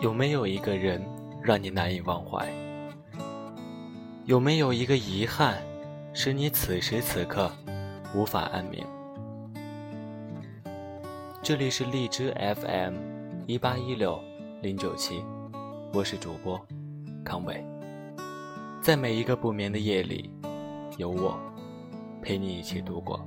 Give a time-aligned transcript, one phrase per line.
[0.00, 0.98] 有没有一个人
[1.42, 2.48] 让你难以忘怀？
[4.24, 5.62] 有没有一个遗憾，
[6.14, 7.52] 使你此时此刻
[8.14, 8.86] 无法安眠？
[11.42, 12.94] 这里是荔枝 FM
[13.46, 14.18] 一八一六
[14.62, 15.22] 零九七，
[15.92, 16.58] 我是主播
[17.22, 17.62] 康伟，
[18.80, 20.30] 在每一个不眠的夜里，
[20.96, 21.38] 有我
[22.22, 23.22] 陪你一起度过。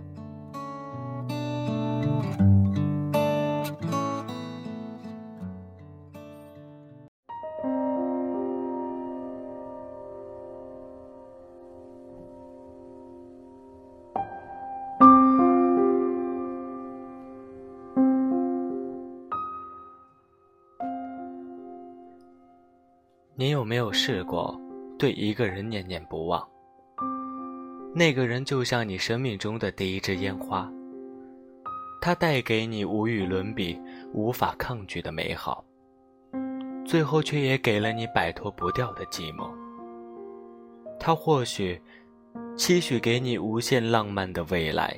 [23.35, 24.55] 你有没有试过
[24.95, 26.47] 对一个人念念不忘？
[27.91, 30.71] 那个人就像你生命中的第一支烟花，
[31.99, 33.81] 它带给你无与伦比、
[34.13, 35.65] 无法抗拒的美好，
[36.85, 39.49] 最后却也给了你摆脱不掉的寂寞。
[40.99, 41.81] 他或许
[42.55, 44.95] 期许给你无限浪漫的未来，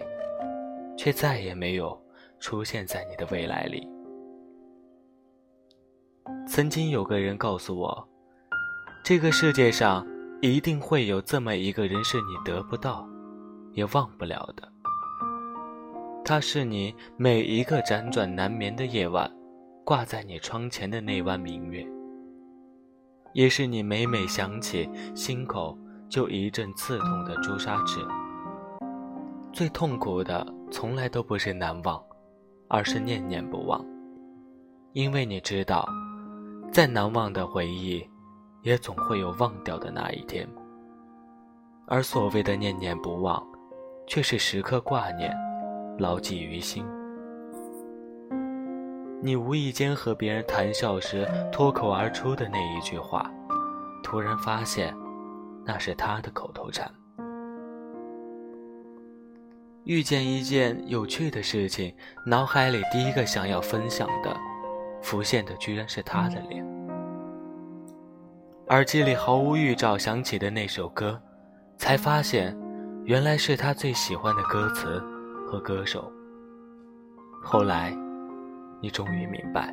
[0.97, 1.97] 却再也没有
[2.41, 3.89] 出现在你的未来里。
[6.45, 8.05] 曾经有个人告诉我。
[9.05, 10.03] 这个世界上
[10.41, 13.07] 一定会有这么一个人，是你得不到，
[13.73, 14.67] 也忘不了的。
[16.25, 19.31] 他是你每一个辗转难眠的夜晚，
[19.83, 21.85] 挂在你窗前的那弯明月，
[23.33, 25.77] 也是你每每想起心口
[26.09, 27.99] 就一阵刺痛的朱砂痣。
[29.53, 32.03] 最痛苦的从来都不是难忘，
[32.67, 33.85] 而是念念不忘，
[34.93, 35.87] 因为你知道，
[36.71, 38.03] 再难忘的回忆。
[38.65, 40.47] 也总会有忘掉的那一天，
[41.85, 43.41] 而所谓的念念不忘，
[44.07, 45.31] 却是时刻挂念，
[45.99, 46.83] 牢记于心。
[49.21, 53.31] 你无意间和别人谈笑时脱口而出的那一句话，
[54.03, 54.97] 突然发现，
[55.63, 56.91] 那是他的口头禅。
[59.83, 64.35] 遇见一件有趣的事情，脑海里第一个想要分享的，
[65.03, 66.74] 浮现的居然是他的脸。
[68.69, 71.21] 耳机里毫无预兆响起的那首歌，
[71.77, 72.57] 才发现，
[73.03, 74.99] 原来是他最喜欢的歌词
[75.45, 76.11] 和歌手。
[77.43, 77.95] 后来，
[78.81, 79.71] 你终于明白，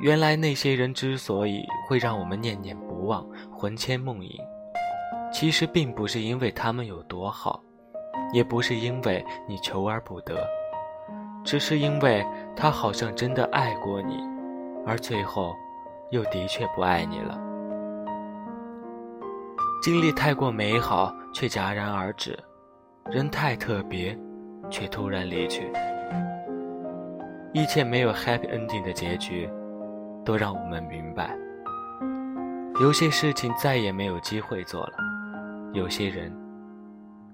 [0.00, 4.38] 原来那些人之所以会让我们念念不忘、魂牵梦萦，
[5.32, 7.62] 其实并不是因为他们有多好，
[8.34, 10.46] 也不是因为你求而不得，
[11.42, 12.22] 只是因为
[12.54, 14.20] 他好像真的爱过你，
[14.84, 15.56] 而最后。
[16.10, 17.38] 又的确不爱你了。
[19.82, 22.32] 经历太过美好，却戛然而止；
[23.10, 24.18] 人太特别，
[24.68, 25.70] 却突然离去。
[27.52, 29.48] 一切没有 happy ending 的结局，
[30.24, 31.36] 都让我们明白：
[32.80, 34.94] 有些事情再也没有机会做了，
[35.72, 36.32] 有些人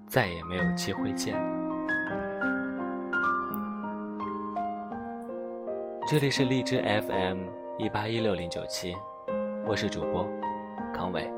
[0.07, 1.35] 再也没有机会见。
[6.07, 7.64] 这里是荔枝 FM。
[7.77, 8.97] 一八一六零九七，
[9.67, 10.25] 我是主播
[10.95, 11.29] 康伟。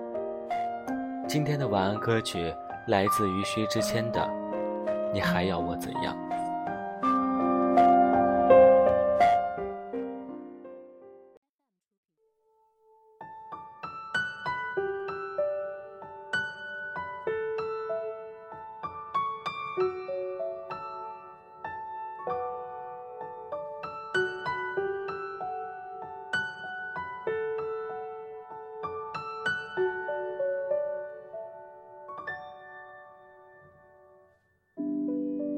[1.27, 2.55] 今天的晚安歌曲
[2.89, 4.21] 来自于薛之谦的
[5.15, 6.15] 《你还要我怎样》。